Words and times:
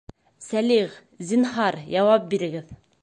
Сәлих, 0.45 0.95
зинһар, 1.33 1.77
яуап 1.99 2.27
бирегеҙ 2.33 2.73